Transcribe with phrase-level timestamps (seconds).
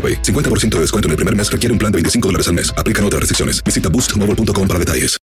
[0.00, 0.22] AroPay.
[0.22, 2.72] 50% de descuento en el primer mes requiere un plan de 25 dólares al mes.
[2.78, 3.62] Aplican otras restricciones.
[3.62, 5.20] Visita boostmobile.com para detalles.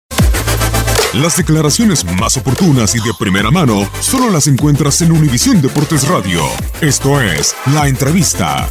[1.15, 6.43] Las declaraciones más oportunas y de primera mano solo las encuentras en Univisión Deportes Radio.
[6.83, 8.69] Esto es La Entrevista.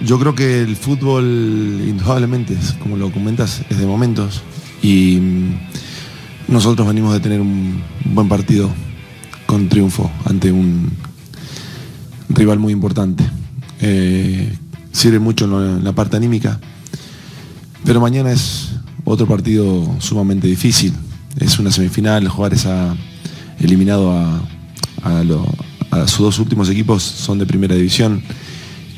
[0.00, 4.42] Yo creo que el fútbol, indudablemente, como lo comentas, es de momentos.
[4.80, 5.58] Y mm,
[6.48, 8.72] nosotros venimos de tener un buen partido
[9.56, 10.90] con triunfo ante un
[12.28, 13.24] rival muy importante.
[13.80, 14.52] Eh,
[14.92, 16.60] sirve mucho en, lo- en la parte anímica,
[17.82, 18.72] pero mañana es
[19.06, 20.92] otro partido sumamente difícil.
[21.40, 22.94] Es una semifinal, jugar esa
[23.58, 24.42] eliminado a,
[25.02, 25.48] a lo-
[25.90, 28.20] a sus dos últimos equipos son de primera división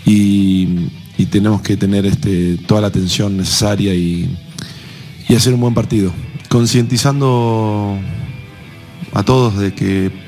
[0.04, 0.88] y,
[1.18, 4.36] y tenemos que tener este, toda la atención necesaria y,
[5.28, 6.12] y hacer un buen partido.
[6.48, 7.96] Concientizando
[9.12, 10.27] a todos de que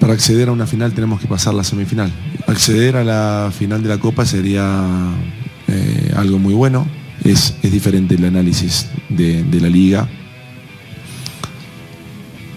[0.00, 2.12] para acceder a una final tenemos que pasar la semifinal.
[2.46, 5.14] Acceder a la final de la Copa sería
[5.66, 6.86] eh, algo muy bueno.
[7.24, 10.08] Es, diferente el análisis de, la liga.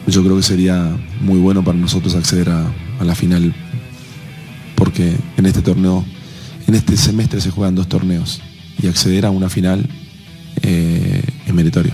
[0.08, 2.66] Yo creo que sería muy bueno para nosotros acceder a,
[3.00, 3.54] a la final
[4.76, 6.04] porque en este torneo,
[6.68, 8.42] en este semestre se juegan dos torneos
[8.82, 9.88] y acceder a una final
[10.64, 11.94] eh, es meritorio.